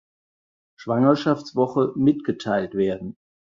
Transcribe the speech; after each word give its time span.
Schwangerschaftswoche 0.77 1.91
mitgeteilt 1.93 2.73
werden. 2.73 3.17